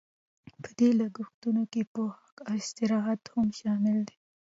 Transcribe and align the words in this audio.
په 0.61 0.69
دې 0.77 0.89
لګښتونو 0.99 1.63
کې 1.71 1.81
پوښاک 1.93 2.35
او 2.49 2.53
استراحت 2.61 3.21
هم 3.33 3.47
شامل 3.59 3.97
دي 4.07 4.17